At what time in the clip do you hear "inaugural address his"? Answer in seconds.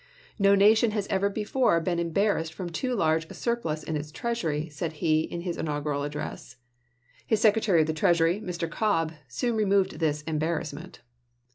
5.59-7.39